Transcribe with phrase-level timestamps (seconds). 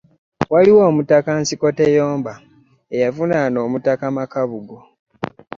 [0.53, 2.33] Waliwo omutaka Nsikoteyomba,
[2.95, 4.77] eyavunaana omutaka Makaabugo